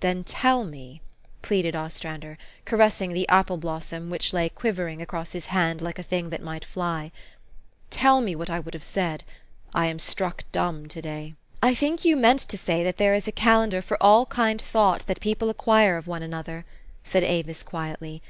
"Then 0.00 0.24
tell 0.24 0.64
me," 0.64 1.00
pleaded 1.40 1.76
Ostrander, 1.76 2.36
caressing 2.64 3.12
the 3.12 3.28
apple 3.28 3.58
blossom 3.58 4.10
which 4.10 4.32
lay 4.32 4.48
quivering 4.48 5.00
across 5.00 5.30
his 5.30 5.46
104 5.50 5.52
THE 5.52 5.52
STORY 5.52 5.92
OF 5.92 5.98
AVIS. 5.98 5.98
hand 5.98 5.98
like 5.98 5.98
a 6.00 6.08
thing 6.08 6.30
that 6.30 6.44
might 6.44 6.64
fly," 6.64 7.12
tell 8.00 8.20
me 8.20 8.34
what 8.34 8.50
I 8.50 8.58
would 8.58 8.74
have 8.74 8.82
said. 8.82 9.22
I 9.72 9.86
am 9.86 10.00
struck 10.00 10.42
dumb 10.50 10.88
to 10.88 11.00
day."" 11.00 11.34
I 11.62 11.76
think 11.76 12.04
you 12.04 12.16
meant 12.16 12.40
to 12.40 12.58
say 12.58 12.82
that 12.82 12.96
there 12.96 13.14
is 13.14 13.28
a 13.28 13.30
calendar 13.30 13.82
for 13.82 13.96
all 14.00 14.26
kind 14.26 14.60
thought 14.60 15.06
that 15.06 15.20
people 15.20 15.48
acquire 15.48 15.96
of 15.96 16.08
one 16.08 16.24
an 16.24 16.34
other," 16.34 16.64
said 17.04 17.22
Avis 17.22 17.62
quietly. 17.62 18.20